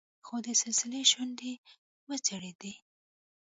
[0.25, 1.53] خو د سلسلې شونډې
[2.07, 2.73] وځړېدې.